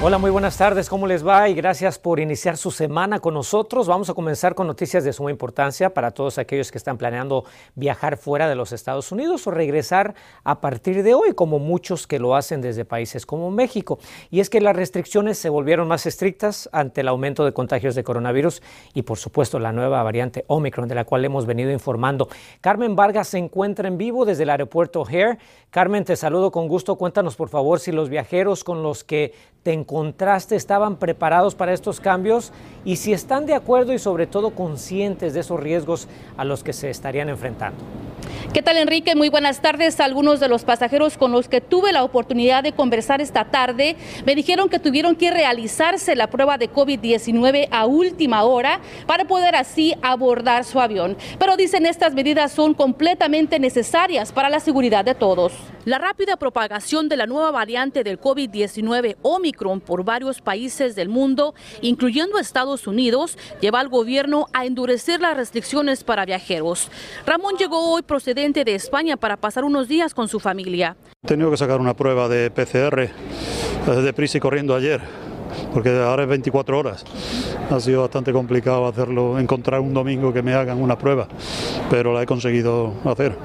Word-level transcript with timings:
Hola, 0.00 0.18
muy 0.18 0.30
buenas 0.30 0.56
tardes, 0.56 0.88
¿cómo 0.88 1.08
les 1.08 1.26
va? 1.26 1.48
Y 1.48 1.54
gracias 1.54 1.98
por 1.98 2.20
iniciar 2.20 2.56
su 2.56 2.70
semana 2.70 3.18
con 3.18 3.34
nosotros. 3.34 3.88
Vamos 3.88 4.08
a 4.08 4.14
comenzar 4.14 4.54
con 4.54 4.68
noticias 4.68 5.02
de 5.02 5.12
suma 5.12 5.32
importancia 5.32 5.92
para 5.92 6.12
todos 6.12 6.38
aquellos 6.38 6.70
que 6.70 6.78
están 6.78 6.98
planeando 6.98 7.44
viajar 7.74 8.16
fuera 8.16 8.48
de 8.48 8.54
los 8.54 8.70
Estados 8.70 9.10
Unidos 9.10 9.44
o 9.48 9.50
regresar 9.50 10.14
a 10.44 10.60
partir 10.60 11.02
de 11.02 11.14
hoy, 11.14 11.32
como 11.32 11.58
muchos 11.58 12.06
que 12.06 12.20
lo 12.20 12.36
hacen 12.36 12.60
desde 12.60 12.84
países 12.84 13.26
como 13.26 13.50
México. 13.50 13.98
Y 14.30 14.38
es 14.38 14.50
que 14.50 14.60
las 14.60 14.76
restricciones 14.76 15.36
se 15.36 15.48
volvieron 15.48 15.88
más 15.88 16.06
estrictas 16.06 16.68
ante 16.70 17.00
el 17.00 17.08
aumento 17.08 17.44
de 17.44 17.52
contagios 17.52 17.96
de 17.96 18.04
coronavirus 18.04 18.62
y 18.94 19.02
por 19.02 19.18
supuesto 19.18 19.58
la 19.58 19.72
nueva 19.72 20.04
variante 20.04 20.44
Omicron 20.46 20.86
de 20.86 20.94
la 20.94 21.06
cual 21.06 21.24
hemos 21.24 21.44
venido 21.44 21.72
informando. 21.72 22.28
Carmen 22.60 22.94
Vargas 22.94 23.26
se 23.26 23.38
encuentra 23.38 23.88
en 23.88 23.98
vivo 23.98 24.24
desde 24.24 24.44
el 24.44 24.50
aeropuerto 24.50 25.00
O'Hare. 25.00 25.38
Carmen, 25.70 26.04
te 26.04 26.14
saludo 26.14 26.52
con 26.52 26.68
gusto. 26.68 26.94
Cuéntanos 26.94 27.34
por 27.34 27.48
favor 27.48 27.80
si 27.80 27.90
los 27.90 28.08
viajeros 28.08 28.62
con 28.62 28.84
los 28.84 29.02
que 29.02 29.34
te 29.68 29.74
encontraste 29.74 30.56
estaban 30.56 30.96
preparados 30.96 31.54
para 31.54 31.74
estos 31.74 32.00
cambios 32.00 32.52
y 32.86 32.96
si 32.96 33.12
están 33.12 33.44
de 33.44 33.52
acuerdo 33.52 33.92
y 33.92 33.98
sobre 33.98 34.26
todo 34.26 34.54
conscientes 34.54 35.34
de 35.34 35.40
esos 35.40 35.60
riesgos 35.60 36.08
a 36.38 36.46
los 36.46 36.64
que 36.64 36.72
se 36.72 36.88
estarían 36.88 37.28
enfrentando. 37.28 37.84
¿Qué 38.54 38.62
tal 38.62 38.78
Enrique? 38.78 39.14
Muy 39.14 39.28
buenas 39.28 39.60
tardes. 39.60 40.00
Algunos 40.00 40.40
de 40.40 40.48
los 40.48 40.64
pasajeros 40.64 41.18
con 41.18 41.32
los 41.32 41.48
que 41.48 41.60
tuve 41.60 41.92
la 41.92 42.02
oportunidad 42.02 42.62
de 42.62 42.72
conversar 42.72 43.20
esta 43.20 43.44
tarde 43.44 43.96
me 44.24 44.34
dijeron 44.34 44.70
que 44.70 44.78
tuvieron 44.78 45.16
que 45.16 45.30
realizarse 45.30 46.16
la 46.16 46.28
prueba 46.28 46.56
de 46.56 46.72
COVID-19 46.72 47.68
a 47.70 47.84
última 47.84 48.44
hora 48.44 48.80
para 49.06 49.26
poder 49.26 49.54
así 49.54 49.94
abordar 50.00 50.64
su 50.64 50.80
avión. 50.80 51.14
Pero 51.38 51.58
dicen 51.58 51.84
estas 51.84 52.14
medidas 52.14 52.52
son 52.52 52.72
completamente 52.72 53.58
necesarias 53.58 54.32
para 54.32 54.48
la 54.48 54.60
seguridad 54.60 55.04
de 55.04 55.14
todos. 55.14 55.52
La 55.88 55.96
rápida 55.96 56.36
propagación 56.36 57.08
de 57.08 57.16
la 57.16 57.26
nueva 57.26 57.50
variante 57.50 58.04
del 58.04 58.20
COVID-19 58.20 59.16
Omicron 59.22 59.80
por 59.80 60.04
varios 60.04 60.42
países 60.42 60.94
del 60.94 61.08
mundo, 61.08 61.54
incluyendo 61.80 62.38
Estados 62.38 62.86
Unidos, 62.86 63.38
lleva 63.62 63.80
al 63.80 63.88
gobierno 63.88 64.48
a 64.52 64.66
endurecer 64.66 65.22
las 65.22 65.34
restricciones 65.34 66.04
para 66.04 66.26
viajeros. 66.26 66.90
Ramón 67.24 67.54
llegó 67.58 67.90
hoy 67.90 68.02
procedente 68.02 68.66
de 68.66 68.74
España 68.74 69.16
para 69.16 69.38
pasar 69.38 69.64
unos 69.64 69.88
días 69.88 70.12
con 70.12 70.28
su 70.28 70.40
familia. 70.40 70.94
He 71.24 71.28
tenido 71.28 71.50
que 71.50 71.56
sacar 71.56 71.80
una 71.80 71.94
prueba 71.94 72.28
de 72.28 72.50
PCR 72.50 73.08
de 73.86 74.12
prisa 74.12 74.36
y 74.36 74.40
corriendo 74.42 74.76
ayer 74.76 75.00
porque 75.72 75.88
ahora 75.88 76.24
es 76.24 76.28
24 76.28 76.78
horas. 76.78 77.04
Ha 77.70 77.80
sido 77.80 78.02
bastante 78.02 78.30
complicado 78.30 78.86
hacerlo, 78.86 79.38
encontrar 79.38 79.80
un 79.80 79.94
domingo 79.94 80.34
que 80.34 80.42
me 80.42 80.52
hagan 80.52 80.82
una 80.82 80.98
prueba, 80.98 81.28
pero 81.88 82.12
la 82.12 82.22
he 82.22 82.26
conseguido 82.26 82.92
hacer. 83.06 83.38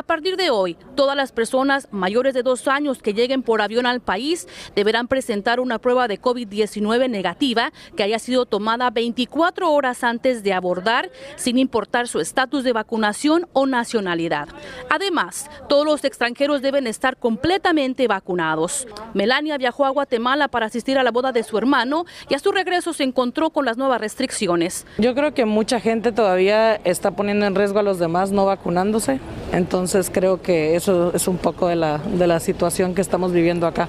A 0.00 0.02
partir 0.02 0.38
de 0.38 0.48
hoy, 0.48 0.78
todas 0.94 1.14
las 1.14 1.30
personas 1.30 1.86
mayores 1.90 2.32
de 2.32 2.42
dos 2.42 2.68
años 2.68 3.02
que 3.02 3.12
lleguen 3.12 3.42
por 3.42 3.60
avión 3.60 3.84
al 3.84 4.00
país 4.00 4.48
deberán 4.74 5.08
presentar 5.08 5.60
una 5.60 5.78
prueba 5.78 6.08
de 6.08 6.18
COVID-19 6.18 7.10
negativa 7.10 7.70
que 7.96 8.02
haya 8.02 8.18
sido 8.18 8.46
tomada 8.46 8.88
24 8.88 9.70
horas 9.70 10.02
antes 10.02 10.42
de 10.42 10.54
abordar, 10.54 11.10
sin 11.36 11.58
importar 11.58 12.08
su 12.08 12.18
estatus 12.18 12.64
de 12.64 12.72
vacunación 12.72 13.46
o 13.52 13.66
nacionalidad. 13.66 14.48
Además, 14.88 15.50
todos 15.68 15.84
los 15.84 16.02
extranjeros 16.02 16.62
deben 16.62 16.86
estar 16.86 17.18
completamente 17.18 18.08
vacunados. 18.08 18.88
Melania 19.12 19.58
viajó 19.58 19.84
a 19.84 19.90
Guatemala 19.90 20.48
para 20.48 20.64
asistir 20.64 20.96
a 20.96 21.02
la 21.02 21.10
boda 21.10 21.32
de 21.32 21.42
su 21.42 21.58
hermano 21.58 22.06
y 22.30 22.34
a 22.34 22.38
su 22.38 22.52
regreso 22.52 22.94
se 22.94 23.04
encontró 23.04 23.50
con 23.50 23.66
las 23.66 23.76
nuevas 23.76 24.00
restricciones. 24.00 24.86
Yo 24.96 25.14
creo 25.14 25.34
que 25.34 25.44
mucha 25.44 25.78
gente 25.78 26.10
todavía 26.10 26.76
está 26.76 27.10
poniendo 27.10 27.44
en 27.44 27.54
riesgo 27.54 27.80
a 27.80 27.82
los 27.82 27.98
demás 27.98 28.32
no 28.32 28.46
vacunándose, 28.46 29.20
entonces 29.52 29.89
creo 30.12 30.42
que 30.42 30.76
eso 30.76 31.12
es 31.14 31.28
un 31.28 31.38
poco 31.38 31.68
de 31.68 31.76
la, 31.76 31.98
de 31.98 32.26
la 32.26 32.40
situación 32.40 32.94
que 32.94 33.00
estamos 33.00 33.32
viviendo 33.32 33.66
acá. 33.66 33.88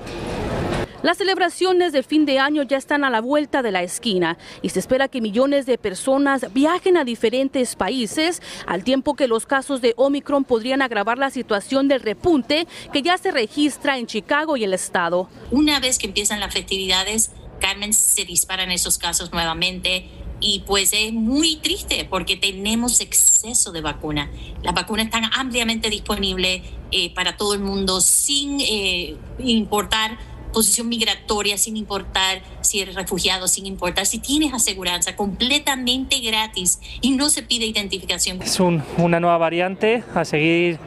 Las 1.03 1.17
celebraciones 1.17 1.93
de 1.93 2.03
fin 2.03 2.25
de 2.27 2.37
año 2.37 2.61
ya 2.61 2.77
están 2.77 3.03
a 3.03 3.09
la 3.09 3.21
vuelta 3.21 3.63
de 3.63 3.71
la 3.71 3.81
esquina 3.81 4.37
y 4.61 4.69
se 4.69 4.79
espera 4.79 5.07
que 5.07 5.19
millones 5.19 5.65
de 5.65 5.79
personas 5.79 6.53
viajen 6.53 6.95
a 6.95 7.03
diferentes 7.03 7.75
países, 7.75 8.39
al 8.67 8.83
tiempo 8.83 9.15
que 9.15 9.27
los 9.27 9.47
casos 9.47 9.81
de 9.81 9.95
Omicron 9.97 10.43
podrían 10.43 10.83
agravar 10.83 11.17
la 11.17 11.31
situación 11.31 11.87
del 11.87 12.01
repunte 12.01 12.67
que 12.93 13.01
ya 13.01 13.17
se 13.17 13.31
registra 13.31 13.97
en 13.97 14.05
Chicago 14.05 14.57
y 14.57 14.63
el 14.63 14.75
estado. 14.75 15.27
Una 15.49 15.79
vez 15.79 15.97
que 15.97 16.05
empiezan 16.05 16.39
las 16.39 16.53
festividades, 16.53 17.31
Carmen, 17.59 17.93
se 17.93 18.23
disparan 18.23 18.69
esos 18.69 18.99
casos 18.99 19.31
nuevamente 19.33 20.07
y 20.41 20.63
pues 20.65 20.91
es 20.93 21.13
muy 21.13 21.57
triste 21.57 22.05
porque 22.09 22.35
tenemos 22.35 22.99
exceso 22.99 23.71
de 23.71 23.81
vacuna. 23.81 24.29
Las 24.63 24.73
vacunas 24.73 25.05
están 25.05 25.25
ampliamente 25.33 25.89
disponibles 25.89 26.63
eh, 26.91 27.13
para 27.13 27.37
todo 27.37 27.53
el 27.53 27.61
mundo 27.61 28.01
sin 28.01 28.59
eh, 28.59 29.15
importar 29.39 30.17
posición 30.51 30.89
migratoria, 30.89 31.57
sin 31.57 31.77
importar 31.77 32.41
si 32.61 32.81
eres 32.81 32.95
refugiado, 32.95 33.47
sin 33.47 33.65
importar 33.65 34.05
si 34.05 34.19
tienes 34.19 34.53
aseguranza, 34.53 35.15
completamente 35.15 36.19
gratis 36.19 36.79
y 36.99 37.11
no 37.11 37.29
se 37.29 37.43
pide 37.43 37.65
identificación. 37.65 38.41
Es 38.41 38.59
un, 38.59 38.83
una 38.97 39.19
nueva 39.19 39.37
variante, 39.37 40.03
a 40.13 40.25
seguir 40.25 40.79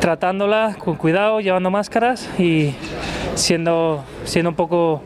tratándola 0.00 0.76
con 0.78 0.96
cuidado, 0.96 1.40
llevando 1.40 1.70
máscaras 1.70 2.28
y 2.38 2.74
siendo, 3.34 4.04
siendo 4.24 4.50
un 4.50 4.56
poco, 4.56 5.02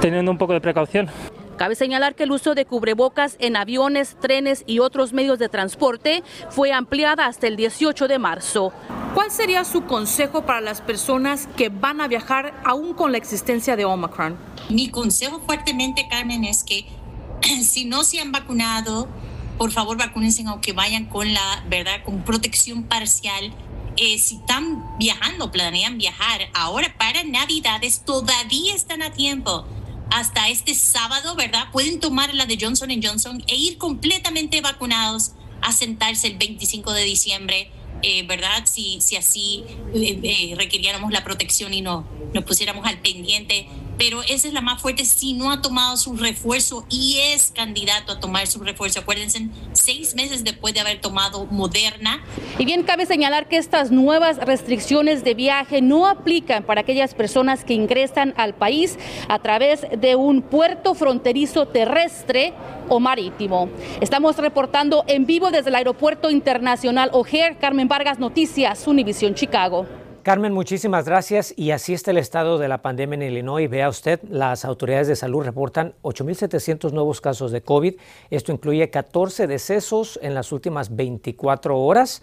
teniendo 0.00 0.30
un 0.30 0.38
poco 0.38 0.52
de 0.52 0.60
precaución. 0.60 1.08
Cabe 1.56 1.76
señalar 1.76 2.16
que 2.16 2.24
el 2.24 2.32
uso 2.32 2.54
de 2.54 2.66
cubrebocas 2.66 3.36
en 3.38 3.56
aviones, 3.56 4.16
trenes 4.20 4.64
y 4.66 4.80
otros 4.80 5.12
medios 5.12 5.38
de 5.38 5.48
transporte 5.48 6.24
fue 6.50 6.72
ampliada 6.72 7.26
hasta 7.26 7.46
el 7.46 7.56
18 7.56 8.08
de 8.08 8.18
marzo. 8.18 8.72
¿Cuál 9.14 9.30
sería 9.30 9.64
su 9.64 9.84
consejo 9.84 10.44
para 10.44 10.60
las 10.60 10.80
personas 10.80 11.48
que 11.56 11.68
van 11.68 12.00
a 12.00 12.08
viajar 12.08 12.60
aún 12.64 12.94
con 12.94 13.12
la 13.12 13.18
existencia 13.18 13.76
de 13.76 13.84
Omicron? 13.84 14.36
Mi 14.68 14.88
consejo 14.88 15.40
fuertemente, 15.46 16.08
Carmen, 16.10 16.44
es 16.44 16.64
que 16.64 16.86
si 17.62 17.84
no 17.84 18.02
se 18.02 18.18
han 18.18 18.32
vacunado, 18.32 19.08
por 19.56 19.70
favor 19.70 19.96
vacúnense 19.96 20.42
aunque 20.48 20.72
vayan 20.72 21.04
con 21.06 21.32
la 21.32 21.64
verdad, 21.68 22.02
con 22.04 22.22
protección 22.22 22.82
parcial. 22.82 23.52
Eh, 23.96 24.18
si 24.18 24.36
están 24.36 24.98
viajando, 24.98 25.52
planean 25.52 25.98
viajar 25.98 26.40
ahora 26.52 26.92
para 26.98 27.22
Navidades, 27.22 28.00
todavía 28.04 28.74
están 28.74 29.02
a 29.02 29.12
tiempo 29.12 29.64
hasta 30.10 30.48
este 30.48 30.74
sábado, 30.74 31.34
¿verdad? 31.34 31.70
Pueden 31.72 32.00
tomar 32.00 32.34
la 32.34 32.46
de 32.46 32.58
Johnson 32.60 32.90
Johnson 33.02 33.42
e 33.46 33.56
ir 33.56 33.78
completamente 33.78 34.60
vacunados 34.60 35.32
a 35.60 35.72
sentarse 35.72 36.28
el 36.28 36.36
25 36.36 36.92
de 36.92 37.04
diciembre, 37.04 37.70
eh, 38.02 38.26
¿verdad? 38.26 38.64
Si, 38.66 39.00
si 39.00 39.16
así 39.16 39.64
eh, 39.94 40.20
eh, 40.22 40.54
requiriéramos 40.56 41.10
la 41.12 41.24
protección 41.24 41.72
y 41.72 41.80
no, 41.80 42.06
nos 42.32 42.44
pusiéramos 42.44 42.86
al 42.86 42.98
pendiente. 42.98 43.66
Pero 43.98 44.22
esa 44.22 44.48
es 44.48 44.54
la 44.54 44.60
más 44.60 44.82
fuerte 44.82 45.04
si 45.04 45.34
no 45.34 45.50
ha 45.50 45.62
tomado 45.62 45.96
su 45.96 46.16
refuerzo 46.16 46.84
y 46.90 47.18
es 47.32 47.52
candidato 47.54 48.12
a 48.12 48.20
tomar 48.20 48.46
su 48.46 48.60
refuerzo. 48.60 49.00
Acuérdense, 49.00 49.48
seis 49.72 50.14
meses 50.14 50.44
después 50.44 50.74
de 50.74 50.80
haber 50.80 51.00
tomado 51.00 51.46
Moderna. 51.46 52.22
Y 52.58 52.64
bien, 52.64 52.82
cabe 52.82 53.06
señalar 53.06 53.48
que 53.48 53.56
estas 53.56 53.90
nuevas 53.90 54.38
restricciones 54.38 55.22
de 55.22 55.34
viaje 55.34 55.80
no 55.80 56.06
aplican 56.06 56.64
para 56.64 56.80
aquellas 56.80 57.14
personas 57.14 57.64
que 57.64 57.74
ingresan 57.74 58.34
al 58.36 58.54
país 58.54 58.98
a 59.28 59.38
través 59.38 59.86
de 59.96 60.16
un 60.16 60.42
puerto 60.42 60.94
fronterizo 60.94 61.66
terrestre 61.66 62.52
o 62.88 63.00
marítimo. 63.00 63.68
Estamos 64.00 64.36
reportando 64.36 65.04
en 65.06 65.26
vivo 65.26 65.50
desde 65.50 65.70
el 65.70 65.76
Aeropuerto 65.76 66.30
Internacional 66.30 67.10
O'Hare. 67.12 67.56
Carmen 67.60 67.88
Vargas, 67.88 68.18
Noticias, 68.18 68.86
Univisión 68.86 69.34
Chicago. 69.34 69.86
Carmen, 70.24 70.52
muchísimas 70.54 71.04
gracias. 71.04 71.52
Y 71.54 71.70
así 71.70 71.92
está 71.92 72.10
el 72.10 72.16
estado 72.16 72.56
de 72.56 72.66
la 72.66 72.80
pandemia 72.80 73.16
en 73.16 73.22
Illinois. 73.22 73.68
Vea 73.68 73.90
usted, 73.90 74.20
las 74.30 74.64
autoridades 74.64 75.06
de 75.06 75.16
salud 75.16 75.44
reportan 75.44 75.92
8.700 76.00 76.92
nuevos 76.92 77.20
casos 77.20 77.52
de 77.52 77.60
COVID. 77.60 77.96
Esto 78.30 78.50
incluye 78.50 78.88
14 78.88 79.46
decesos 79.46 80.18
en 80.22 80.32
las 80.32 80.50
últimas 80.50 80.96
24 80.96 81.78
horas. 81.78 82.22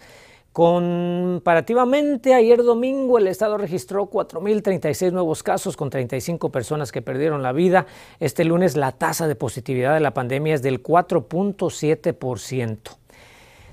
Comparativamente, 0.51 2.33
ayer 2.33 2.63
domingo 2.63 3.19
el 3.19 3.27
estado 3.27 3.59
registró 3.59 4.09
4.036 4.09 5.11
nuevos 5.11 5.43
casos 5.43 5.77
con 5.77 5.91
35 5.91 6.51
personas 6.51 6.91
que 6.91 7.03
perdieron 7.03 7.43
la 7.43 7.51
vida. 7.51 7.85
Este 8.19 8.45
lunes 8.45 8.75
la 8.75 8.93
tasa 8.93 9.27
de 9.27 9.35
positividad 9.35 9.93
de 9.93 9.99
la 9.99 10.15
pandemia 10.15 10.55
es 10.55 10.63
del 10.63 10.81
4.7%. 10.81 13.00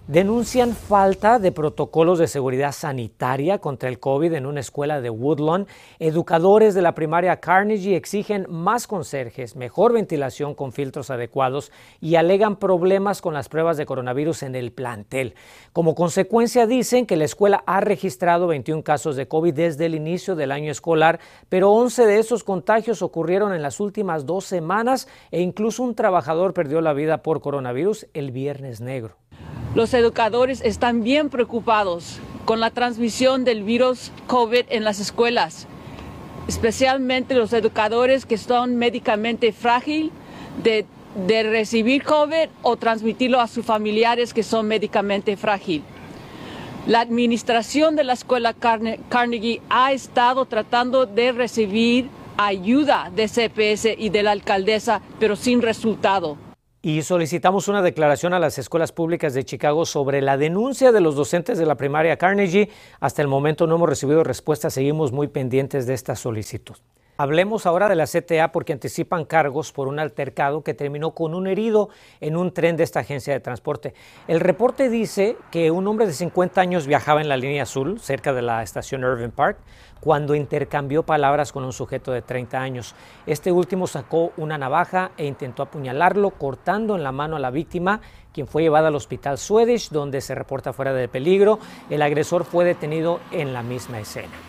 denuncian 0.09 0.75
falta 0.75 1.39
de 1.39 1.53
protocolos 1.53 2.19
de 2.19 2.29
seguridad 2.29 2.73
sanitaria 2.73 3.59
contra 3.59 3.91
el 3.91 4.01
COVID 4.01 4.33
en 4.33 4.47
una 4.47 4.61
escuela 4.61 5.03
de 5.03 5.11
Woodlawn. 5.11 5.67
Educadores 5.99 6.75
de 6.75 6.81
la 6.81 6.95
primaria 6.95 7.41
Carnegie 7.41 7.95
exigen 7.95 8.47
más 8.49 8.87
conserjes, 8.87 9.55
mejor 9.55 9.93
ventilación 9.93 10.55
con 10.55 10.73
filtros 10.73 11.11
adecuados 11.11 11.71
y 12.01 12.15
alegan 12.15 12.57
problemas 12.57 13.21
con 13.21 13.35
las 13.35 13.51
pruebas 13.51 13.77
de 13.77 13.85
coronavirus 13.85 14.45
en 14.45 14.55
el 14.55 14.73
plantel. 14.73 15.35
Como 15.75 15.95
consecuencia 15.95 16.67
dicen 16.67 17.05
que 17.05 17.19
la 17.19 17.27
escuela 17.27 17.63
ha 17.67 17.81
registrado 17.81 18.47
21 18.47 18.83
casos 18.83 19.15
de 19.15 19.29
COVID 19.29 19.53
desde 19.53 19.85
el 19.85 19.95
inicio 19.95 20.37
del 20.37 20.53
año 20.53 20.73
escolar, 20.73 21.21
pero 21.51 21.71
11 21.73 22.07
de 22.07 22.19
esos 22.19 22.45
contagios 22.45 23.03
ocurrieron 23.03 23.53
en 23.53 23.61
las 23.61 23.79
últimas 23.79 24.25
dos 24.25 24.47
semanas 24.47 25.07
e 25.31 25.43
incluso 25.43 25.83
un 25.83 25.95
trabajador 25.95 26.55
perdió 26.55 26.81
la 26.81 26.95
vida 26.95 27.23
por 27.23 27.43
coronavirus 27.43 28.07
el 28.15 28.31
viernes 28.31 28.81
negro. 28.81 29.17
Los 29.75 29.93
educadores 29.93 30.63
están 30.63 31.03
bien 31.03 31.29
preocupados 31.29 32.21
con 32.47 32.59
la 32.59 32.71
transmisión 32.71 33.45
del 33.45 33.63
virus 33.63 34.11
COVID 34.27 34.65
en 34.71 34.83
las 34.83 34.99
escuelas, 34.99 35.67
especialmente 36.49 37.35
los 37.35 37.53
educadores 37.53 38.25
que 38.25 38.39
son 38.39 38.77
médicamente 38.77 39.53
frágiles 39.53 40.11
de, 40.63 40.87
recibir 41.43 42.03
COVID 42.03 42.49
o 42.63 42.77
transmitirlo 42.77 43.41
a 43.41 43.47
sus 43.47 43.67
familiares 43.67 44.33
que 44.33 44.43
son 44.43 44.67
médicamente 44.67 45.37
frágiles. 45.37 45.85
La 46.87 47.01
administración 47.01 47.95
de 47.95 48.05
la 48.05 48.15
escuela 48.15 48.55
Carnegie 48.55 49.61
ha 49.69 49.93
estado 49.93 50.47
tratando 50.47 51.05
de 51.05 51.33
recibir 51.33 52.09
ayuda 52.39 53.11
de 53.15 53.29
CPS 53.29 53.95
y 53.99 54.09
de 54.09 54.23
la 54.23 54.31
alcaldesa, 54.31 55.03
pero 55.21 55.37
sin 55.37 55.61
resultado 55.61 56.39
y 56.81 57.03
solicitamos 57.03 57.69
una 57.69 57.83
declaración 57.83 58.35
a 58.35 58.39
las 58.39 58.59
escuelas 58.59 58.93
públicas 58.93 59.35
de 59.35 59.45
Chicago 59.45 59.85
sobre 59.85 60.23
la 60.23 60.37
denuncia 60.37 60.93
de 60.93 61.01
los 61.01 61.17
docentes 61.17 61.59
de 61.59 61.67
la 61.67 61.77
primaria 61.77 62.17
Carnegie. 62.17 62.71
Hasta 63.01 63.23
el 63.23 63.29
momento 63.29 63.67
no 63.67 63.77
hemos 63.77 63.89
recibido 63.89 64.23
respuesta, 64.23 64.71
seguimos 64.71 65.13
muy 65.13 65.29
pendientes 65.29 65.87
de 65.87 65.95
esta 65.95 66.15
solicitud. 66.15 66.77
Hablemos 67.21 67.67
ahora 67.67 67.89
de 67.89 67.97
la 67.97 68.07
CTA 68.07 68.53
porque 68.53 68.73
anticipan 68.73 69.25
cargos 69.25 69.73
por 69.73 69.89
un 69.89 69.99
altercado 69.99 70.63
que 70.63 70.73
terminó 70.73 71.17
con 71.17 71.35
un 71.35 71.49
herido 71.49 71.89
en 72.21 72.37
un 72.37 72.53
tren 72.53 72.77
de 72.77 72.85
esta 72.85 73.01
agencia 73.01 73.33
de 73.33 73.41
transporte. 73.41 73.93
El 74.29 74.39
reporte 74.39 74.89
dice 74.89 75.37
que 75.51 75.73
un 75.73 75.89
hombre 75.89 76.07
de 76.07 76.13
50 76.13 76.61
años 76.61 76.87
viajaba 76.87 77.21
en 77.21 77.29
la 77.29 77.37
línea 77.37 77.65
azul 77.65 77.99
cerca 77.99 78.33
de 78.33 78.43
la 78.43 78.63
estación 78.63 79.01
Irving 79.01 79.31
Park 79.31 79.59
cuando 79.99 80.37
intercambió 80.37 81.03
palabras 81.03 81.51
con 81.51 81.65
un 81.65 81.73
sujeto 81.73 82.13
de 82.13 82.23
30 82.23 82.61
años. 82.61 82.95
Este 83.27 83.51
último 83.51 83.89
sacó 83.89 84.31
una 84.37 84.57
navaja 84.57 85.11
e 85.17 85.27
intentó 85.27 85.65
apuñalarlo 85.65 86.31
cortando 86.31 86.95
en 86.95 87.03
la 87.03 87.11
mano 87.11 87.35
a 87.35 87.41
la 87.41 87.51
víctima 87.51 88.01
quien 88.33 88.47
fue 88.47 88.63
llevada 88.63 88.89
al 88.89 88.95
hospital 88.95 89.39
Swedish 89.39 89.91
donde 89.91 90.21
se 90.21 90.37
reporta 90.37 90.73
fuera 90.73 90.93
de 90.93 91.09
peligro. 91.09 91.59
El 91.91 92.03
agresor 92.03 92.45
fue 92.45 92.65
detenido 92.65 93.19
en 93.33 93.53
la 93.53 93.65
misma 93.65 93.99
escena 93.99 94.48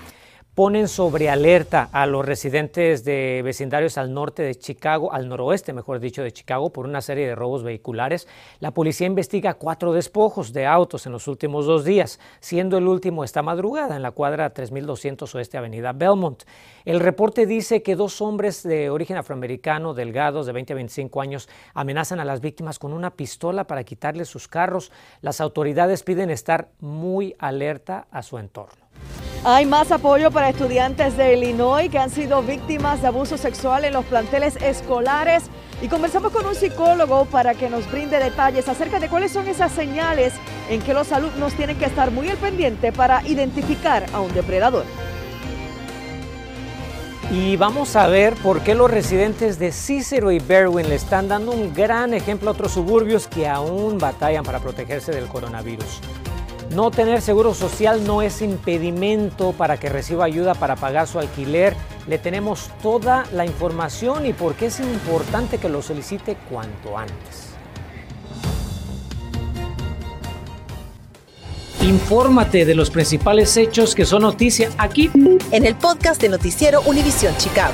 ponen 0.60 0.90
sobre 0.90 1.30
alerta 1.30 1.88
a 1.94 2.06
los 2.06 2.26
residentes 2.26 3.06
de 3.06 3.40
vecindarios 3.46 3.98
al 3.98 4.14
norte 4.14 4.44
de 4.44 4.56
Chicago, 4.56 5.14
al 5.14 5.30
noroeste, 5.30 5.72
mejor 5.72 6.02
dicho, 6.02 6.22
de 6.22 6.34
Chicago, 6.34 6.70
por 6.70 6.86
una 6.86 7.00
serie 7.00 7.26
de 7.26 7.34
robos 7.34 7.64
vehiculares. 7.64 8.28
La 8.60 8.72
policía 8.72 9.08
investiga 9.08 9.54
cuatro 9.54 9.94
despojos 9.94 10.52
de 10.52 10.66
autos 10.66 11.06
en 11.06 11.14
los 11.14 11.30
últimos 11.30 11.66
dos 11.66 11.86
días, 11.86 12.20
siendo 12.42 12.78
el 12.78 12.90
último 12.90 13.24
esta 13.24 13.42
madrugada 13.42 13.96
en 13.96 14.02
la 14.02 14.12
cuadra 14.12 14.50
3200 14.50 15.34
Oeste 15.34 15.58
Avenida 15.58 15.94
Belmont. 15.94 16.44
El 16.84 17.00
reporte 17.00 17.46
dice 17.46 17.82
que 17.82 17.96
dos 17.96 18.20
hombres 18.20 18.62
de 18.62 18.90
origen 18.90 19.16
afroamericano, 19.16 19.94
delgados, 19.94 20.46
de 20.46 20.52
20 20.52 20.74
a 20.74 20.76
25 20.76 21.22
años, 21.22 21.48
amenazan 21.74 22.20
a 22.20 22.26
las 22.26 22.42
víctimas 22.42 22.80
con 22.80 22.92
una 22.92 23.12
pistola 23.12 23.64
para 23.64 23.86
quitarles 23.86 24.28
sus 24.28 24.50
carros. 24.50 24.92
Las 25.22 25.40
autoridades 25.40 26.04
piden 26.04 26.30
estar 26.30 26.68
muy 26.82 27.34
alerta 27.40 28.08
a 28.12 28.22
su 28.24 28.38
entorno. 28.38 28.89
Hay 29.46 29.66
más 29.66 29.90
apoyo 29.94 30.32
para 30.32 30.50
estudiantes 30.50 31.16
de 31.16 31.38
Illinois 31.38 31.90
que 31.90 31.98
han 31.98 32.10
sido 32.10 32.44
víctimas 32.44 33.02
de 33.02 33.08
abuso 33.08 33.38
sexual 33.38 33.86
en 33.86 33.94
los 33.94 34.04
planteles 34.04 34.58
escolares 34.58 35.46
y 35.82 35.88
conversamos 35.88 36.34
con 36.34 36.46
un 36.46 36.56
psicólogo 36.56 37.24
para 37.24 37.54
que 37.54 37.70
nos 37.70 37.90
brinde 37.90 38.20
detalles 38.20 38.68
acerca 38.68 39.00
de 39.00 39.08
cuáles 39.08 39.32
son 39.32 39.48
esas 39.48 39.72
señales 39.72 40.34
en 40.70 40.82
que 40.82 40.94
los 40.94 41.14
alumnos 41.14 41.54
tienen 41.54 41.78
que 41.78 41.86
estar 41.86 42.12
muy 42.12 42.28
al 42.28 42.36
pendiente 42.36 42.92
para 42.92 43.26
identificar 43.26 44.06
a 44.12 44.20
un 44.20 44.34
depredador. 44.34 44.84
Y 47.32 47.56
vamos 47.56 47.96
a 47.96 48.08
ver 48.08 48.34
por 48.34 48.60
qué 48.60 48.76
los 48.76 48.92
residentes 48.92 49.58
de 49.58 49.72
Cicero 49.72 50.32
y 50.34 50.40
Berwyn 50.40 50.90
le 50.90 50.96
están 50.96 51.30
dando 51.30 51.54
un 51.54 51.74
gran 51.74 52.14
ejemplo 52.14 52.50
a 52.50 52.54
otros 52.54 52.74
suburbios 52.74 53.28
que 53.28 53.48
aún 53.48 54.00
batallan 54.00 54.44
para 54.44 54.60
protegerse 54.60 55.14
del 55.14 55.28
coronavirus. 55.28 56.02
No 56.72 56.92
tener 56.92 57.22
seguro 57.22 57.56
social 57.56 58.04
no 58.06 58.22
es 58.22 58.44
impedimento 58.44 59.54
para 59.54 59.80
que 59.80 59.90
reciba 59.90 60.26
ayuda 60.26 60.54
para 60.54 60.76
pagar 60.76 61.08
su 61.08 61.18
alquiler. 61.18 61.76
Le 62.08 62.20
tenemos 62.20 62.70
toda 62.84 63.26
la 63.34 63.44
información 63.46 64.28
y 64.28 64.34
por 64.34 64.54
qué 64.54 64.68
es 64.68 64.80
importante 64.80 65.58
que 65.58 65.68
lo 65.68 65.82
solicite 65.82 66.38
cuanto 66.50 66.96
antes. 66.96 67.50
Infórmate 71.82 72.66
de 72.66 72.76
los 72.76 72.92
principales 72.92 73.58
hechos 73.58 73.96
que 73.96 74.06
son 74.06 74.22
noticia 74.22 74.70
aquí 74.78 75.10
en 75.52 75.66
el 75.66 75.76
podcast 75.76 76.22
de 76.22 76.30
Noticiero 76.30 76.82
Univisión 76.82 77.36
Chicago. 77.38 77.74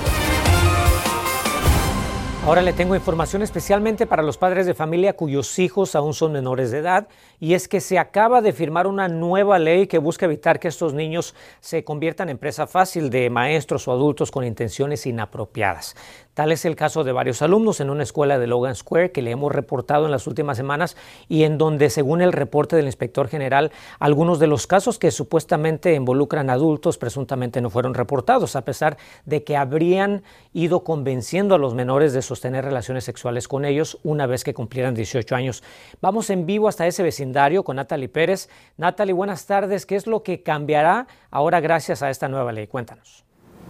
Ahora 2.45 2.61
le 2.61 2.73
tengo 2.73 2.95
información 2.95 3.41
especialmente 3.41 4.05
para 4.05 4.21
los 4.21 4.37
padres 4.37 4.67
de 4.67 4.75
familia 4.75 5.13
cuyos 5.13 5.57
hijos 5.57 5.95
aún 5.95 6.13
son 6.13 6.31
menores 6.31 6.69
de 6.69 6.77
edad 6.77 7.07
y 7.39 7.55
es 7.55 7.67
que 7.67 7.81
se 7.81 7.97
acaba 7.97 8.39
de 8.39 8.53
firmar 8.53 8.85
una 8.85 9.07
nueva 9.07 9.57
ley 9.57 9.87
que 9.87 9.97
busca 9.97 10.27
evitar 10.27 10.59
que 10.59 10.67
estos 10.67 10.93
niños 10.93 11.33
se 11.59 11.83
conviertan 11.83 12.29
en 12.29 12.37
presa 12.37 12.67
fácil 12.67 13.09
de 13.09 13.31
maestros 13.31 13.87
o 13.87 13.91
adultos 13.91 14.29
con 14.29 14.43
intenciones 14.43 15.07
inapropiadas. 15.07 15.95
Tal 16.35 16.51
es 16.51 16.65
el 16.65 16.75
caso 16.75 17.05
de 17.05 17.13
varios 17.13 17.41
alumnos 17.41 17.79
en 17.79 17.89
una 17.89 18.03
escuela 18.03 18.37
de 18.37 18.45
Logan 18.45 18.75
Square 18.75 19.13
que 19.13 19.21
le 19.21 19.31
hemos 19.31 19.53
reportado 19.53 20.03
en 20.03 20.11
las 20.11 20.27
últimas 20.27 20.57
semanas 20.57 20.97
y 21.29 21.43
en 21.43 21.57
donde, 21.57 21.89
según 21.89 22.21
el 22.21 22.33
reporte 22.33 22.75
del 22.75 22.87
inspector 22.87 23.29
general, 23.29 23.71
algunos 23.99 24.37
de 24.37 24.47
los 24.47 24.67
casos 24.67 24.99
que 24.99 25.11
supuestamente 25.11 25.93
involucran 25.93 26.49
adultos 26.49 26.97
presuntamente 26.97 27.61
no 27.61 27.69
fueron 27.69 27.93
reportados, 27.93 28.57
a 28.57 28.65
pesar 28.65 28.97
de 29.23 29.45
que 29.45 29.55
habrían 29.55 30.23
ido 30.51 30.83
convenciendo 30.83 31.55
a 31.55 31.57
los 31.57 31.73
menores 31.73 32.11
de 32.11 32.21
sostener 32.21 32.65
relaciones 32.65 33.05
sexuales 33.05 33.47
con 33.47 33.63
ellos 33.63 33.97
una 34.03 34.25
vez 34.25 34.43
que 34.43 34.53
cumplieran 34.53 34.93
18 34.93 35.35
años. 35.35 35.63
Vamos 36.01 36.29
en 36.29 36.45
vivo 36.45 36.67
hasta 36.67 36.85
ese 36.85 37.01
vecindario 37.01 37.63
con 37.63 37.77
Natalie 37.77 38.09
Pérez. 38.09 38.49
Natalie, 38.75 39.13
buenas 39.13 39.45
tardes. 39.45 39.85
¿Qué 39.85 39.95
es 39.95 40.05
lo 40.05 40.21
que 40.21 40.43
cambiará 40.43 41.07
ahora 41.31 41.61
gracias 41.61 42.03
a 42.03 42.09
esta 42.09 42.27
nueva 42.27 42.51
ley? 42.51 42.67
Cuéntanos. 42.67 43.23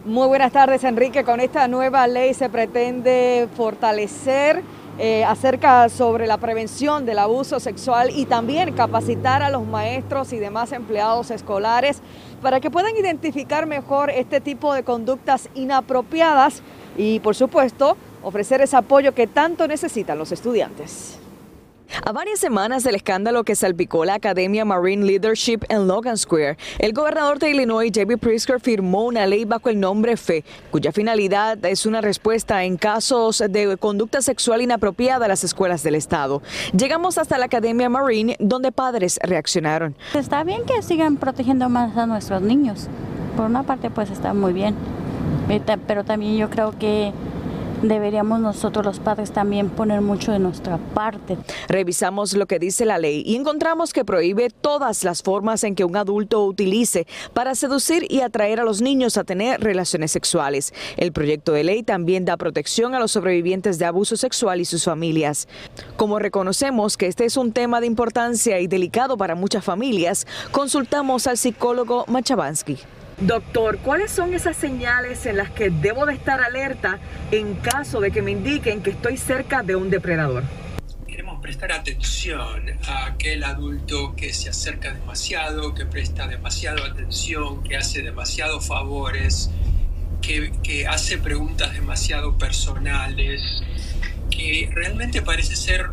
Muy 0.06 0.28
buenas 0.28 0.52
tardes, 0.52 0.84
Enrique. 0.84 1.24
Con 1.24 1.40
esta 1.40 1.68
nueva 1.68 2.06
ley 2.06 2.36
se 2.36 2.48
pretende 2.48 3.50
fortalecer 3.57 4.62
eh, 5.00 5.25
acerca 5.25 5.90
sobre 5.90 6.28
la 6.28 6.38
prevención 6.38 7.07
del 7.07 7.18
abuso 7.18 7.60
sexual 7.60 8.12
y 8.12 8.25
también 8.25 8.75
capacitar 8.75 9.42
a 9.42 9.50
los 9.50 9.66
maestros 9.66 10.31
y 10.31 10.38
demás 10.38 10.74
empleados 10.74 11.31
escolares 11.31 12.04
para 12.40 12.60
que 12.60 12.69
puedan 12.69 12.96
identificar 12.96 13.66
mejor 13.66 14.12
este 14.12 14.42
tipo 14.42 14.75
de 14.75 14.84
conductas 14.84 15.50
inapropiadas 15.56 16.62
y, 16.96 17.19
por 17.22 17.34
supuesto, 17.34 17.98
ofrecer 18.22 18.62
ese 18.62 18.77
apoyo 18.77 19.15
que 19.15 19.25
tanto 19.25 19.68
necesitan 19.68 20.20
los 20.20 20.32
estudiantes. 20.32 21.18
A 22.07 22.12
varias 22.12 22.39
semanas 22.39 22.83
del 22.83 22.93
escándalo 22.93 23.43
que 23.43 23.55
salpicó 23.55 24.05
la 24.05 24.13
Academia 24.13 24.63
Marine 24.63 25.03
Leadership 25.07 25.62
en 25.69 25.88
Logan 25.88 26.19
Square, 26.19 26.55
el 26.77 26.93
gobernador 26.93 27.39
de 27.39 27.50
Illinois, 27.50 27.91
J.B. 27.91 28.19
Pritzker, 28.19 28.59
firmó 28.59 29.05
una 29.05 29.25
ley 29.25 29.43
bajo 29.43 29.69
el 29.69 29.79
nombre 29.79 30.15
FE, 30.15 30.43
cuya 30.69 30.91
finalidad 30.91 31.57
es 31.65 31.88
una 31.88 32.01
respuesta 32.01 32.63
en 32.63 32.77
casos 32.77 33.43
de 33.50 33.75
conducta 33.77 34.21
sexual 34.21 34.62
inapropiada 34.62 35.25
a 35.25 35.27
las 35.27 35.43
escuelas 35.43 35.81
del 35.81 35.95
Estado. 35.95 36.43
Llegamos 36.77 37.17
hasta 37.17 37.39
la 37.39 37.45
Academia 37.45 37.89
Marine, 37.89 38.35
donde 38.39 38.71
padres 38.71 39.19
reaccionaron. 39.24 39.95
Está 40.13 40.43
bien 40.43 40.63
que 40.63 40.83
sigan 40.83 41.17
protegiendo 41.17 41.69
más 41.69 41.97
a 41.97 42.05
nuestros 42.05 42.43
niños. 42.43 42.88
Por 43.35 43.47
una 43.47 43.63
parte, 43.63 43.89
pues 43.89 44.12
está 44.12 44.35
muy 44.35 44.53
bien. 44.53 44.75
Eh, 45.50 45.59
pero 45.88 46.03
también 46.03 46.38
yo 46.38 46.51
creo 46.51 46.77
que 46.77 47.13
deberíamos 47.82 48.39
nosotros 48.39 48.86
los 48.86 49.00
padres 49.00 49.32
también 49.32 49.70
poner 49.70 50.01
mucho 50.01 50.32
de 50.32 50.39
nuestra 50.39 50.77
parte. 50.77 51.38
Revisamos 51.67 52.34
lo 52.34 52.46
que 52.46 52.60
dice 52.60 52.86
la 52.86 52.98
ley 52.98 53.24
y 53.25 53.36
encontramos 53.36 53.94
que 53.94 54.05
prohíbe 54.05 54.50
todas 54.50 55.03
las 55.03 55.22
formas 55.24 55.63
en 55.63 55.75
que 55.75 55.86
un 55.86 55.96
adulto 55.96 56.46
utilice 56.46 57.08
para 57.34 57.55
seducir 57.55 58.05
y 58.10 58.22
atraer 58.22 58.60
a 58.60 58.63
los 58.63 58.82
niños 58.82 59.17
a 59.17 59.24
tener 59.24 59.62
relaciones 59.62 60.12
sexuales. 60.12 60.74
El 60.98 61.12
proyecto 61.12 61.51
de 61.51 61.63
ley 61.63 61.84
también 61.84 62.25
da 62.25 62.38
protección 62.38 62.96
a 62.96 63.00
los 63.00 63.12
sobrevivientes 63.12 63.79
de 63.79 63.86
abuso 63.86 64.17
sexual 64.17 64.62
y 64.62 64.65
sus 64.65 64.84
familias. 64.84 65.48
Como 65.98 66.20
reconocemos 66.20 66.98
que 66.98 67.08
este 67.08 67.25
es 67.25 67.38
un 67.38 67.51
tema 67.51 67.82
de 67.82 67.88
importancia 67.88 68.60
y 68.60 68.67
delicado 68.67 69.17
para 69.17 69.36
muchas 69.36 69.63
familias, 69.63 70.27
consultamos 70.51 71.27
al 71.27 71.38
psicólogo 71.38 72.05
Machabansky. 72.08 72.77
Doctor, 73.19 73.77
¿cuáles 73.79 74.12
son 74.12 74.34
esas 74.34 74.57
señales 74.57 75.25
en 75.25 75.38
las 75.38 75.50
que 75.50 75.69
debo 75.69 76.05
de 76.05 76.13
estar 76.13 76.41
alerta 76.41 77.00
en 77.31 77.55
caso 77.55 78.01
de 78.01 78.12
que 78.12 78.22
me 78.22 78.31
indiquen 78.31 78.81
que 78.81 78.89
estoy 78.89 79.17
cerca 79.17 79.63
de 79.63 79.75
un 79.75 79.89
depredador? 79.89 80.43
prestar 81.45 81.74
atención 81.74 82.72
a 82.88 83.05
aquel 83.05 83.43
adulto 83.43 84.15
que 84.15 84.34
se 84.34 84.50
acerca 84.50 84.91
demasiado, 84.95 85.75
que 85.75 85.86
presta 85.86 86.27
demasiado 86.27 86.84
atención, 86.84 87.62
que 87.62 87.77
hace 87.77 88.01
demasiados 88.01 88.65
favores, 88.65 89.51
que, 90.24 90.51
que 90.63 90.88
hace 90.88 91.19
preguntas 91.19 91.72
demasiado 91.74 92.36
personales, 92.39 93.62
que 94.31 94.72
realmente 94.74 95.22
parece 95.22 95.55
ser 95.55 95.91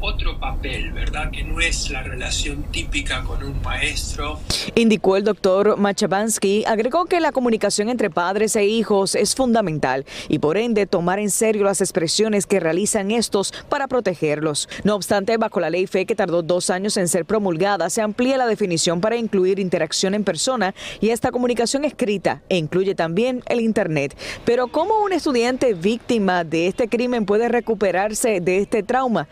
otro 0.00 0.38
papel, 0.38 0.92
¿verdad? 0.92 1.30
Que 1.30 1.44
no 1.44 1.60
es 1.60 1.90
la 1.90 2.02
relación 2.02 2.62
típica 2.64 3.22
con 3.24 3.42
un 3.42 3.60
maestro. 3.62 4.38
Indicó 4.74 5.16
el 5.16 5.24
doctor 5.24 5.76
Machabansky, 5.76 6.64
agregó 6.66 7.06
que 7.06 7.20
la 7.20 7.32
comunicación 7.32 7.88
entre 7.88 8.10
padres 8.10 8.56
e 8.56 8.64
hijos 8.64 9.14
es 9.14 9.34
fundamental 9.34 10.04
y 10.28 10.38
por 10.38 10.56
ende 10.56 10.86
tomar 10.86 11.18
en 11.18 11.30
serio 11.30 11.64
las 11.64 11.80
expresiones 11.80 12.46
que 12.46 12.60
realizan 12.60 13.10
estos 13.10 13.52
para 13.68 13.88
protegerlos. 13.88 14.68
No 14.84 14.94
obstante, 14.94 15.36
bajo 15.36 15.60
la 15.60 15.70
ley 15.70 15.86
FE 15.86 16.06
que 16.06 16.14
tardó 16.14 16.42
dos 16.42 16.70
años 16.70 16.96
en 16.96 17.08
ser 17.08 17.24
promulgada, 17.24 17.90
se 17.90 18.02
amplía 18.02 18.36
la 18.36 18.46
definición 18.46 19.00
para 19.00 19.16
incluir 19.16 19.58
interacción 19.58 20.14
en 20.14 20.24
persona 20.24 20.74
y 21.00 21.10
esta 21.10 21.30
comunicación 21.30 21.84
escrita 21.84 22.42
e 22.48 22.56
incluye 22.56 22.94
también 22.94 23.42
el 23.46 23.60
Internet. 23.60 24.16
Pero 24.44 24.68
¿cómo 24.68 25.02
un 25.02 25.12
estudiante 25.12 25.74
víctima 25.74 26.44
de 26.44 26.68
este 26.68 26.88
crimen 26.88 27.26
puede 27.26 27.48
recuperarse 27.48 28.40
de 28.40 28.58
este 28.58 28.82
trauma? 28.82 29.28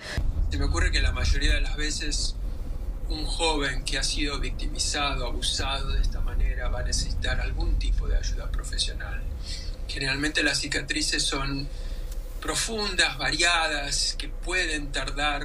Se 0.56 0.60
me 0.60 0.68
ocurre 0.68 0.90
que 0.90 1.02
la 1.02 1.12
mayoría 1.12 1.52
de 1.52 1.60
las 1.60 1.76
veces 1.76 2.34
un 3.10 3.26
joven 3.26 3.84
que 3.84 3.98
ha 3.98 4.02
sido 4.02 4.40
victimizado, 4.40 5.26
abusado 5.26 5.90
de 5.90 6.00
esta 6.00 6.22
manera, 6.22 6.70
va 6.70 6.80
a 6.80 6.82
necesitar 6.82 7.38
algún 7.42 7.78
tipo 7.78 8.08
de 8.08 8.16
ayuda 8.16 8.50
profesional. 8.50 9.22
Generalmente 9.86 10.42
las 10.42 10.58
cicatrices 10.58 11.22
son 11.22 11.68
profundas, 12.40 13.18
variadas, 13.18 14.16
que 14.18 14.30
pueden 14.30 14.92
tardar 14.92 15.44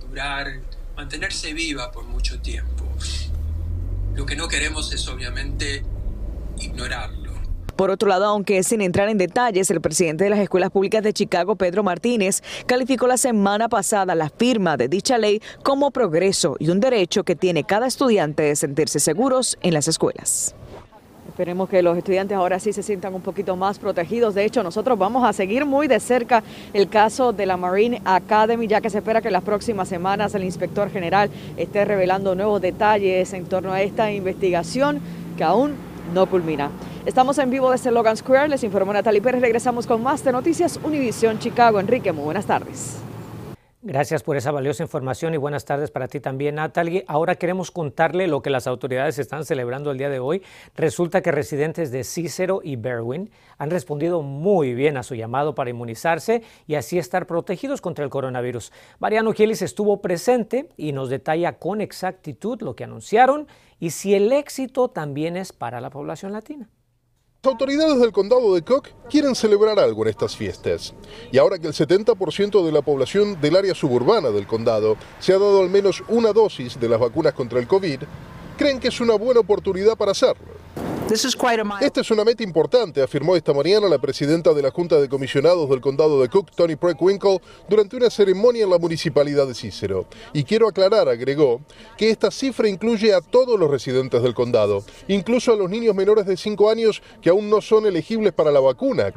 durar, 0.00 0.60
mantenerse 0.94 1.52
viva 1.54 1.90
por 1.90 2.04
mucho 2.04 2.40
tiempo. 2.40 2.88
Lo 4.14 4.24
que 4.24 4.36
no 4.36 4.46
queremos 4.46 4.92
es 4.92 5.08
obviamente 5.08 5.82
ignorarlo 6.60 7.21
por 7.82 7.90
otro 7.90 8.08
lado, 8.08 8.26
aunque 8.26 8.62
sin 8.62 8.80
entrar 8.80 9.08
en 9.08 9.18
detalles, 9.18 9.68
el 9.72 9.80
presidente 9.80 10.22
de 10.22 10.30
las 10.30 10.38
escuelas 10.38 10.70
públicas 10.70 11.02
de 11.02 11.12
Chicago, 11.12 11.56
Pedro 11.56 11.82
Martínez, 11.82 12.40
calificó 12.64 13.08
la 13.08 13.16
semana 13.16 13.68
pasada 13.68 14.14
la 14.14 14.28
firma 14.28 14.76
de 14.76 14.86
dicha 14.86 15.18
ley 15.18 15.42
como 15.64 15.90
progreso 15.90 16.54
y 16.60 16.70
un 16.70 16.78
derecho 16.78 17.24
que 17.24 17.34
tiene 17.34 17.64
cada 17.64 17.88
estudiante 17.88 18.44
de 18.44 18.54
sentirse 18.54 19.00
seguros 19.00 19.58
en 19.62 19.74
las 19.74 19.88
escuelas. 19.88 20.54
Esperemos 21.26 21.68
que 21.68 21.82
los 21.82 21.98
estudiantes 21.98 22.36
ahora 22.36 22.60
sí 22.60 22.72
se 22.72 22.84
sientan 22.84 23.14
un 23.14 23.20
poquito 23.20 23.56
más 23.56 23.80
protegidos. 23.80 24.36
De 24.36 24.44
hecho, 24.44 24.62
nosotros 24.62 24.96
vamos 24.96 25.28
a 25.28 25.32
seguir 25.32 25.66
muy 25.66 25.88
de 25.88 25.98
cerca 25.98 26.44
el 26.72 26.88
caso 26.88 27.32
de 27.32 27.46
la 27.46 27.56
Marine 27.56 28.00
Academy, 28.04 28.68
ya 28.68 28.80
que 28.80 28.90
se 28.90 28.98
espera 28.98 29.20
que 29.20 29.32
las 29.32 29.42
próximas 29.42 29.88
semanas 29.88 30.36
el 30.36 30.44
inspector 30.44 30.88
general 30.88 31.30
esté 31.56 31.84
revelando 31.84 32.36
nuevos 32.36 32.62
detalles 32.62 33.32
en 33.32 33.46
torno 33.46 33.72
a 33.72 33.82
esta 33.82 34.12
investigación 34.12 35.00
que 35.36 35.42
aún 35.42 35.74
no 36.14 36.26
culmina. 36.26 36.70
Estamos 37.04 37.38
en 37.38 37.50
vivo 37.50 37.70
desde 37.70 37.90
Logan 37.90 38.16
Square, 38.16 38.48
les 38.48 38.64
informó 38.64 38.92
Natalie 38.92 39.20
Pérez, 39.20 39.40
regresamos 39.40 39.86
con 39.86 40.02
más 40.02 40.24
de 40.24 40.32
Noticias 40.32 40.78
Univisión 40.82 41.38
Chicago. 41.38 41.80
Enrique, 41.80 42.12
muy 42.12 42.24
buenas 42.24 42.46
tardes. 42.46 43.01
Gracias 43.84 44.22
por 44.22 44.36
esa 44.36 44.52
valiosa 44.52 44.84
información 44.84 45.34
y 45.34 45.38
buenas 45.38 45.64
tardes 45.64 45.90
para 45.90 46.06
ti 46.06 46.20
también, 46.20 46.54
Natalie. 46.54 47.04
Ahora 47.08 47.34
queremos 47.34 47.72
contarle 47.72 48.28
lo 48.28 48.40
que 48.40 48.48
las 48.48 48.68
autoridades 48.68 49.18
están 49.18 49.44
celebrando 49.44 49.90
el 49.90 49.98
día 49.98 50.08
de 50.08 50.20
hoy. 50.20 50.40
Resulta 50.76 51.20
que 51.20 51.32
residentes 51.32 51.90
de 51.90 52.04
Cícero 52.04 52.60
y 52.62 52.76
Berwyn 52.76 53.32
han 53.58 53.70
respondido 53.70 54.22
muy 54.22 54.74
bien 54.74 54.96
a 54.96 55.02
su 55.02 55.16
llamado 55.16 55.56
para 55.56 55.70
inmunizarse 55.70 56.44
y 56.68 56.76
así 56.76 56.96
estar 56.96 57.26
protegidos 57.26 57.80
contra 57.80 58.04
el 58.04 58.10
coronavirus. 58.12 58.70
Mariano 59.00 59.32
Gielis 59.32 59.62
estuvo 59.62 60.00
presente 60.00 60.68
y 60.76 60.92
nos 60.92 61.10
detalla 61.10 61.54
con 61.54 61.80
exactitud 61.80 62.62
lo 62.62 62.76
que 62.76 62.84
anunciaron 62.84 63.48
y 63.80 63.90
si 63.90 64.14
el 64.14 64.30
éxito 64.30 64.90
también 64.90 65.36
es 65.36 65.52
para 65.52 65.80
la 65.80 65.90
población 65.90 66.30
latina. 66.30 66.68
Las 67.44 67.54
autoridades 67.54 67.98
del 67.98 68.12
condado 68.12 68.54
de 68.54 68.62
Cook 68.62 68.90
quieren 69.10 69.34
celebrar 69.34 69.76
algo 69.80 70.04
en 70.04 70.10
estas 70.10 70.36
fiestas. 70.36 70.94
Y 71.32 71.38
ahora 71.38 71.58
que 71.58 71.66
el 71.66 71.72
70% 71.72 72.64
de 72.64 72.70
la 72.70 72.82
población 72.82 73.40
del 73.40 73.56
área 73.56 73.74
suburbana 73.74 74.30
del 74.30 74.46
condado 74.46 74.96
se 75.18 75.32
ha 75.32 75.40
dado 75.40 75.60
al 75.60 75.68
menos 75.68 76.04
una 76.06 76.32
dosis 76.32 76.78
de 76.78 76.88
las 76.88 77.00
vacunas 77.00 77.32
contra 77.32 77.58
el 77.58 77.66
COVID, 77.66 78.02
creen 78.56 78.78
que 78.78 78.86
es 78.86 79.00
una 79.00 79.14
buena 79.14 79.40
oportunidad 79.40 79.96
para 79.96 80.12
hacerlo. 80.12 80.51
Esta 81.82 82.00
es 82.00 82.10
una 82.10 82.24
meta 82.24 82.42
importante, 82.42 83.02
afirmó 83.02 83.36
esta 83.36 83.52
mañana 83.52 83.86
la 83.86 83.98
presidenta 83.98 84.54
de 84.54 84.62
la 84.62 84.70
Junta 84.70 84.98
de 84.98 85.10
Comisionados 85.10 85.68
del 85.68 85.82
Condado 85.82 86.22
de 86.22 86.30
Cook, 86.30 86.52
Tony 86.56 86.74
Preckwinkle, 86.74 87.38
durante 87.68 87.96
una 87.96 88.08
ceremonia 88.08 88.64
en 88.64 88.70
la 88.70 88.78
municipalidad 88.78 89.46
de 89.46 89.52
Cícero. 89.52 90.06
Y 90.32 90.42
quiero 90.44 90.68
aclarar, 90.68 91.10
agregó, 91.10 91.60
que 91.98 92.08
esta 92.08 92.30
cifra 92.30 92.66
incluye 92.66 93.12
a 93.12 93.20
todos 93.20 93.60
los 93.60 93.70
residentes 93.70 94.22
del 94.22 94.32
condado, 94.32 94.84
incluso 95.06 95.52
a 95.52 95.56
los 95.56 95.68
niños 95.68 95.94
menores 95.94 96.24
de 96.24 96.34
5 96.34 96.70
años 96.70 97.02
que 97.20 97.28
aún 97.28 97.50
no 97.50 97.60
son 97.60 97.84
elegibles 97.84 98.32
para 98.32 98.50
la 98.50 98.60
vacuna. 98.60 99.12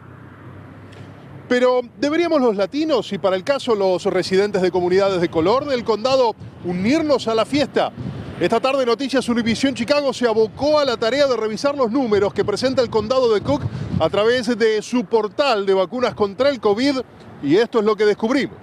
Pero 1.47 1.79
deberíamos 1.97 2.41
los 2.41 2.57
latinos 2.57 3.13
y 3.13 3.19
para 3.19 3.37
el 3.37 3.45
caso 3.45 3.73
los 3.73 4.03
residentes 4.03 4.61
de 4.61 4.69
comunidades 4.69 5.21
de 5.21 5.29
color 5.29 5.63
del 5.63 5.85
condado 5.85 6.35
unirnos 6.65 7.29
a 7.29 7.35
la 7.35 7.45
fiesta 7.45 7.93
esta 8.39 8.59
tarde 8.59 8.85
Noticias 8.85 9.29
Univisión 9.29 9.73
Chicago 9.73 10.11
se 10.11 10.27
abocó 10.27 10.77
a 10.77 10.83
la 10.83 10.97
tarea 10.97 11.25
de 11.25 11.37
revisar 11.37 11.73
los 11.75 11.89
números 11.89 12.33
que 12.33 12.43
presenta 12.43 12.81
el 12.81 12.89
condado 12.89 13.33
de 13.33 13.39
Cook 13.39 13.61
a 13.97 14.09
través 14.09 14.57
de 14.57 14.81
su 14.81 15.05
portal 15.05 15.65
de 15.65 15.73
vacunas 15.73 16.13
contra 16.15 16.49
el 16.49 16.59
COVID 16.59 16.97
y 17.41 17.55
esto 17.55 17.79
es 17.79 17.85
lo 17.85 17.95
que 17.95 18.05
descubrimos. 18.05 18.57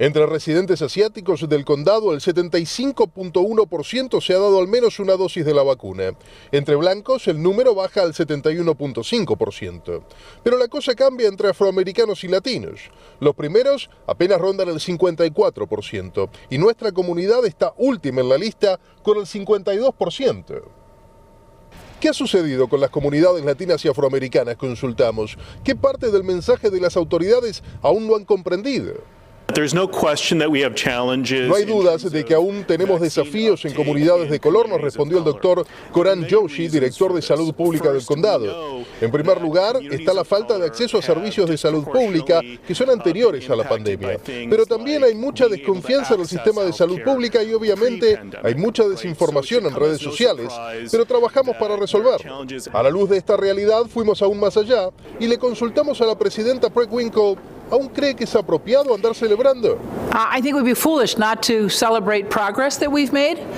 Entre 0.00 0.24
residentes 0.26 0.80
asiáticos 0.80 1.48
del 1.48 1.64
condado, 1.64 2.14
el 2.14 2.20
75.1% 2.20 4.20
se 4.20 4.32
ha 4.32 4.38
dado 4.38 4.60
al 4.60 4.68
menos 4.68 5.00
una 5.00 5.16
dosis 5.16 5.44
de 5.44 5.54
la 5.54 5.64
vacuna. 5.64 6.12
Entre 6.52 6.76
blancos, 6.76 7.26
el 7.26 7.42
número 7.42 7.74
baja 7.74 8.02
al 8.02 8.14
71.5%. 8.14 10.02
Pero 10.44 10.56
la 10.56 10.68
cosa 10.68 10.94
cambia 10.94 11.26
entre 11.26 11.48
afroamericanos 11.48 12.22
y 12.22 12.28
latinos. 12.28 12.92
Los 13.18 13.34
primeros 13.34 13.90
apenas 14.06 14.40
rondan 14.40 14.68
el 14.68 14.78
54%, 14.78 16.30
y 16.48 16.58
nuestra 16.58 16.92
comunidad 16.92 17.44
está 17.44 17.74
última 17.76 18.20
en 18.20 18.28
la 18.28 18.38
lista 18.38 18.78
con 19.02 19.18
el 19.18 19.24
52%. 19.24 20.62
¿Qué 22.00 22.08
ha 22.08 22.12
sucedido 22.12 22.68
con 22.68 22.80
las 22.80 22.90
comunidades 22.90 23.44
latinas 23.44 23.84
y 23.84 23.88
afroamericanas? 23.88 24.54
Consultamos. 24.54 25.36
¿Qué 25.64 25.74
parte 25.74 26.12
del 26.12 26.22
mensaje 26.22 26.70
de 26.70 26.80
las 26.80 26.96
autoridades 26.96 27.64
aún 27.82 28.06
no 28.06 28.14
han 28.14 28.24
comprendido? 28.24 29.18
No 31.48 31.56
hay 31.56 31.64
dudas 31.64 32.10
de 32.12 32.24
que 32.24 32.34
aún 32.34 32.64
tenemos 32.64 33.00
desafíos 33.00 33.64
en 33.64 33.72
comunidades 33.72 34.30
de 34.30 34.38
color, 34.38 34.68
nos 34.68 34.80
respondió 34.80 35.18
el 35.18 35.24
doctor 35.24 35.66
Koran 35.90 36.28
Joshi, 36.30 36.68
director 36.68 37.12
de 37.14 37.22
salud 37.22 37.52
pública 37.54 37.90
del 37.90 38.04
condado. 38.04 38.84
En 39.00 39.10
primer 39.10 39.40
lugar, 39.40 39.76
está 39.90 40.12
la 40.12 40.24
falta 40.24 40.58
de 40.58 40.66
acceso 40.66 40.98
a 40.98 41.02
servicios 41.02 41.48
de 41.48 41.56
salud 41.56 41.84
pública 41.84 42.40
que 42.66 42.74
son 42.74 42.90
anteriores 42.90 43.48
a 43.48 43.56
la 43.56 43.68
pandemia. 43.68 44.18
Pero 44.24 44.66
también 44.66 45.02
hay 45.02 45.14
mucha 45.14 45.48
desconfianza 45.48 46.14
en 46.14 46.20
el 46.20 46.28
sistema 46.28 46.62
de 46.62 46.72
salud 46.72 47.00
pública 47.02 47.42
y 47.42 47.52
obviamente 47.52 48.20
hay 48.44 48.54
mucha 48.54 48.86
desinformación 48.86 49.66
en 49.66 49.74
redes 49.74 50.00
sociales, 50.00 50.52
pero 50.92 51.06
trabajamos 51.06 51.56
para 51.56 51.74
resolverlo. 51.74 52.46
A 52.72 52.82
la 52.82 52.90
luz 52.90 53.08
de 53.08 53.16
esta 53.16 53.36
realidad 53.36 53.86
fuimos 53.86 54.20
aún 54.20 54.38
más 54.38 54.56
allá 54.56 54.90
y 55.18 55.26
le 55.26 55.38
consultamos 55.38 56.00
a 56.00 56.06
la 56.06 56.16
presidenta 56.16 56.68
Preckwinkle 56.70 57.36
¿Aún 57.70 57.88
cree 57.88 58.16
que 58.16 58.24
es 58.24 58.34
apropiado 58.34 58.94
andar 58.94 59.14
celebrando? 59.14 59.78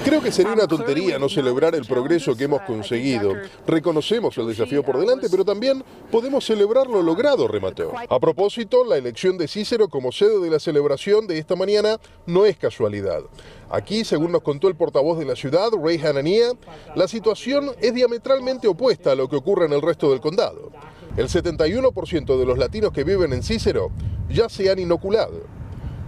Creo 0.05 0.21
que 0.21 0.33
sería 0.33 0.53
una 0.53 0.67
tontería 0.67 1.19
no 1.19 1.29
celebrar 1.29 1.75
el 1.75 1.85
progreso 1.85 2.37
que 2.37 2.45
hemos 2.45 2.63
conseguido. 2.63 3.35
Reconocemos 3.67 4.37
el 4.39 4.49
desafío 4.49 4.83
por 4.83 4.99
delante, 4.99 5.29
pero 5.31 5.45
también 5.45 5.85
podemos 6.11 6.45
celebrar 6.45 6.89
lo 6.89 7.03
logrado, 7.03 7.47
remató. 7.47 7.93
A 8.09 8.19
propósito, 8.19 8.85
la 8.85 8.97
elección 8.97 9.39
de 9.39 9.47
Cícero 9.47 9.89
como 9.89 10.11
sede 10.11 10.41
de 10.41 10.51
la 10.51 10.59
celebración 10.59 11.29
de 11.29 11.39
esta 11.39 11.55
mañana 11.55 11.99
no 12.27 12.47
es 12.47 12.57
casualidad. 12.57 13.23
Aquí, 13.71 14.05
según 14.05 14.33
nos 14.33 14.43
contó 14.43 14.67
el 14.67 14.75
portavoz 14.75 15.19
de 15.21 15.25
la 15.25 15.37
ciudad, 15.37 15.71
Ray 15.81 16.01
Hanania, 16.05 16.49
la 16.97 17.07
situación 17.07 17.71
es 17.81 17.95
diametralmente 17.95 18.67
opuesta 18.67 19.13
a 19.13 19.15
lo 19.15 19.29
que 19.29 19.37
ocurre 19.37 19.67
en 19.67 19.73
el 19.73 19.83
resto 19.83 20.11
del 20.11 20.21
condado. 20.21 20.73
El 21.17 21.29
71% 21.29 22.39
de 22.39 22.47
los 22.47 22.59
latinos 22.59 22.93
que 22.93 23.05
viven 23.05 23.33
en 23.33 23.43
Cícero 23.43 23.91
ya 24.29 24.49
se 24.49 24.71
han 24.71 24.79
inoculado. 24.79 25.43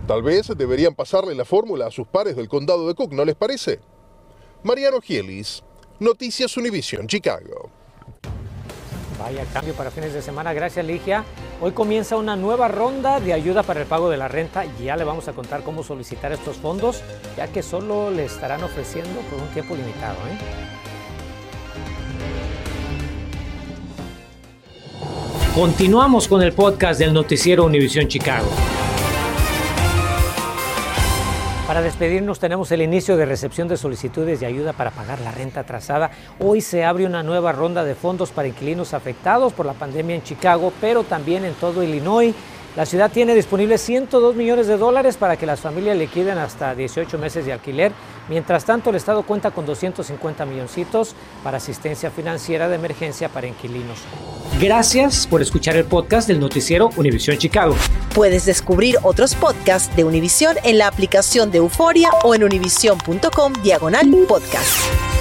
Tal 0.07 0.23
vez 0.23 0.49
deberían 0.57 0.95
pasarle 0.95 1.35
la 1.35 1.45
fórmula 1.45 1.87
a 1.87 1.91
sus 1.91 2.07
pares 2.07 2.37
del 2.37 2.49
condado 2.49 2.87
de 2.87 2.95
Cook, 2.95 3.13
¿no 3.13 3.25
les 3.25 3.35
parece? 3.35 3.81
Mariano 4.63 5.01
Gielis, 5.01 5.63
Noticias 5.99 6.57
Univision, 6.57 7.07
Chicago. 7.07 7.71
Vaya 9.19 9.45
cambio 9.53 9.75
para 9.75 9.91
fines 9.91 10.13
de 10.13 10.23
semana, 10.23 10.53
gracias 10.53 10.85
Ligia. 10.85 11.25
Hoy 11.61 11.73
comienza 11.73 12.17
una 12.17 12.35
nueva 12.35 12.67
ronda 12.69 13.21
de 13.21 13.33
ayuda 13.33 13.63
para 13.63 13.81
el 13.81 13.87
pago 13.87 14.11
de 14.11 14.17
la 14.17 14.27
renta 14.27 14.65
ya 14.83 14.97
le 14.97 15.05
vamos 15.05 15.29
a 15.29 15.33
contar 15.33 15.63
cómo 15.63 15.85
solicitar 15.85 16.33
estos 16.33 16.57
fondos, 16.57 17.03
ya 17.37 17.47
que 17.47 17.63
solo 17.63 18.11
le 18.11 18.25
estarán 18.25 18.65
ofreciendo 18.65 19.21
por 19.31 19.41
un 19.41 19.49
tiempo 19.49 19.77
limitado. 19.77 20.17
¿eh? 20.29 20.82
Continuamos 25.55 26.29
con 26.29 26.41
el 26.41 26.55
podcast 26.55 26.99
del 26.99 27.13
noticiero 27.13 27.67
Univisión 27.67 28.09
Chicago. 28.09 28.49
Para 31.67 31.83
despedirnos 31.83 32.41
tenemos 32.41 32.73
el 32.73 32.81
inicio 32.81 33.19
de 33.19 33.27
recepción 33.27 33.69
de 33.69 33.77
solicitudes 33.77 34.41
de 34.41 34.47
ayuda 34.47 34.73
para 34.73 34.93
pagar 34.93 35.21
la 35.21 35.31
renta 35.31 35.61
atrasada. 35.61 36.11
Hoy 36.39 36.63
se 36.63 36.87
abre 36.87 37.05
una 37.05 37.23
nueva 37.23 37.53
ronda 37.53 37.85
de 37.85 37.95
fondos 37.95 38.31
para 38.31 38.49
inquilinos 38.49 38.95
afectados 38.95 39.53
por 39.53 39.67
la 39.67 39.75
pandemia 39.75 40.17
en 40.17 40.23
Chicago, 40.23 40.73
pero 40.81 41.05
también 41.05 41.45
en 41.45 41.53
todo 41.53 41.83
Illinois. 41.83 42.35
La 42.75 42.87
ciudad 42.87 43.11
tiene 43.13 43.35
disponibles 43.35 43.83
102 43.83 44.35
millones 44.35 44.67
de 44.69 44.79
dólares 44.79 45.19
para 45.19 45.37
que 45.37 45.45
las 45.45 45.61
familias 45.61 45.99
liquiden 45.99 46.39
hasta 46.39 46.75
18 46.75 47.19
meses 47.19 47.45
de 47.45 47.53
alquiler. 47.53 47.93
Mientras 48.29 48.65
tanto, 48.65 48.91
el 48.91 48.97
Estado 48.97 49.23
cuenta 49.23 49.51
con 49.51 49.67
250 49.67 50.47
milloncitos 50.47 51.15
para 51.43 51.57
asistencia 51.57 52.11
financiera 52.11 52.69
de 52.69 52.77
emergencia 52.77 53.29
para 53.29 53.47
inquilinos. 53.47 53.99
Gracias 54.61 55.27
por 55.27 55.43
escuchar 55.43 55.77
el 55.77 55.85
podcast 55.85 56.29
del 56.29 56.39
noticiero 56.39 56.91
Univisión 56.97 57.37
Chicago. 57.39 57.75
Puedes 58.15 58.45
descubrir 58.45 58.97
otros 59.03 59.35
podcasts 59.35 59.95
de 59.97 60.05
Univisión 60.05 60.57
en 60.65 60.79
la 60.79 60.87
aplicación 60.87 61.51
de 61.51 61.59
Euforia 61.59 62.11
o 62.23 62.35
en 62.35 62.45
univision.com 62.45 63.53
diagonal 63.63 64.07
podcast. 64.29 65.12